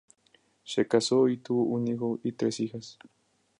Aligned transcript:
Se 0.63 0.87
casó 0.87 1.29
y 1.29 1.37
tuvo 1.37 1.61
un 1.65 1.87
hijo 1.87 2.19
y 2.23 2.31
tres 2.31 2.59
hijas. 2.59 2.97